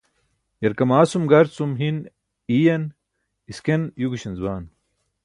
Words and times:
yarkamasum 0.65 1.27
gar 1.33 1.47
cum 1.55 1.71
hin 1.81 1.97
iiyan 2.55 2.85
isken 3.53 3.81
yugśanc 4.05 4.37
bam 4.47 4.63